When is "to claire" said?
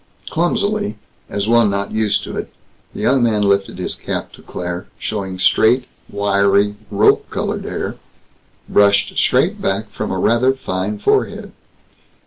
4.33-4.87